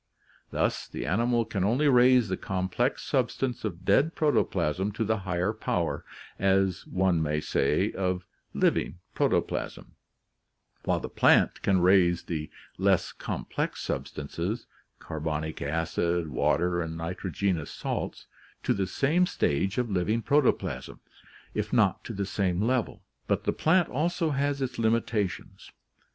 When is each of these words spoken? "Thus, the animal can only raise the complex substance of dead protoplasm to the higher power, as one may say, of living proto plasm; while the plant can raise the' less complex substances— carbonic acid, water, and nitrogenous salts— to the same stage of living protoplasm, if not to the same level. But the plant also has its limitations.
"Thus, 0.49 0.87
the 0.87 1.05
animal 1.05 1.45
can 1.45 1.63
only 1.63 1.87
raise 1.87 2.27
the 2.27 2.35
complex 2.35 3.03
substance 3.03 3.63
of 3.63 3.85
dead 3.85 4.15
protoplasm 4.15 4.91
to 4.93 5.03
the 5.03 5.19
higher 5.19 5.53
power, 5.53 6.03
as 6.39 6.87
one 6.87 7.21
may 7.21 7.39
say, 7.39 7.91
of 7.91 8.25
living 8.51 8.97
proto 9.13 9.41
plasm; 9.41 9.91
while 10.85 10.99
the 10.99 11.07
plant 11.07 11.61
can 11.61 11.81
raise 11.81 12.23
the' 12.23 12.49
less 12.79 13.11
complex 13.11 13.81
substances— 13.81 14.65
carbonic 15.07 15.61
acid, 15.61 16.29
water, 16.29 16.81
and 16.81 16.97
nitrogenous 16.97 17.69
salts— 17.69 18.25
to 18.63 18.73
the 18.73 18.87
same 18.87 19.27
stage 19.27 19.77
of 19.77 19.91
living 19.91 20.23
protoplasm, 20.23 20.99
if 21.53 21.71
not 21.71 22.03
to 22.05 22.13
the 22.13 22.25
same 22.25 22.59
level. 22.59 23.03
But 23.27 23.43
the 23.43 23.53
plant 23.53 23.87
also 23.89 24.31
has 24.31 24.63
its 24.63 24.79
limitations. 24.79 25.69